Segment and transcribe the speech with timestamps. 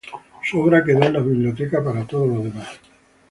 [0.43, 2.67] Su obra quedó en las bibliotecas para todos los demás.